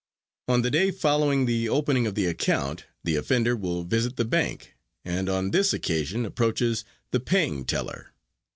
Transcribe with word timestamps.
On 0.47 0.63
the 0.63 0.71
day 0.71 0.89
following 0.89 1.45
the 1.45 1.69
opening 1.69 2.07
of 2.07 2.15
the 2.15 2.25
account 2.25 2.85
the 3.03 3.15
offender 3.15 3.55
will 3.55 3.83
visit 3.83 4.15
the 4.15 4.25
bank 4.25 4.73
and 5.05 5.29
on 5.29 5.51
this 5.51 5.73
occasion 5.73 6.25
approaches 6.25 6.83
the 7.11 7.19
paying 7.19 7.65
teller. 7.65 8.11